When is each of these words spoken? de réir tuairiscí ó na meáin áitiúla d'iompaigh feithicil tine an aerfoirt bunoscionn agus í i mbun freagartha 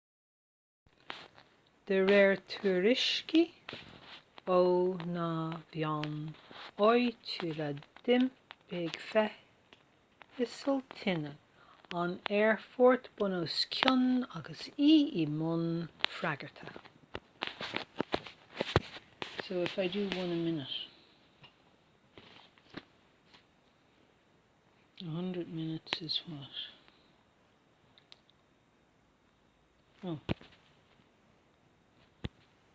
de 1.89 1.95
réir 2.09 2.33
tuairiscí 2.51 3.41
ó 4.57 4.59
na 5.15 5.25
meáin 5.71 6.15
áitiúla 6.89 7.67
d'iompaigh 8.03 8.97
feithicil 9.09 10.77
tine 10.99 11.31
an 12.01 12.11
aerfoirt 12.39 13.03
bunoscionn 13.17 14.05
agus 14.39 14.61
í 14.91 14.93
i 15.23 15.25
mbun 15.39 15.67
freagartha 16.19 16.71